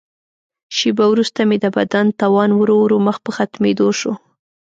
شیبه 0.77 1.05
وروسته 1.09 1.39
مې 1.47 1.57
د 1.63 1.65
بدن 1.77 2.05
توان 2.19 2.49
ورو 2.55 2.75
ورو 2.81 2.97
مخ 3.07 3.17
په 3.25 3.31
ختمېدو 3.37 3.87
شو. 3.99 4.13